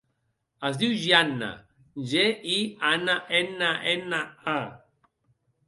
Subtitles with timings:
[0.69, 1.49] Es diu Gianna:
[2.13, 2.57] ge, i,
[2.93, 4.25] a, ena, ena,
[4.59, 4.59] a.